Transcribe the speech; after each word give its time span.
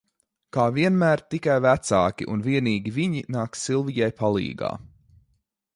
Kā 0.55 0.63
vienmēr 0.77 1.21
tikai 1.33 1.57
vecāki, 1.65 2.27
un 2.35 2.41
vienīgi 2.49 2.95
viņi, 2.99 3.23
nāk 3.37 3.61
Silvijai 3.67 4.13
palīgā. 4.25 4.75